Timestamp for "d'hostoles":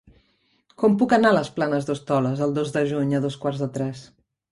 1.89-2.41